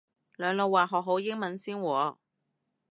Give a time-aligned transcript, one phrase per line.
[0.35, 2.17] 兩老話學好英文先喎